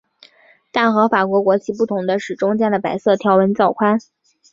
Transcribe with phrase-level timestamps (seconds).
[0.71, 3.99] 但和法国国旗不同的是中间的白色条纹较宽。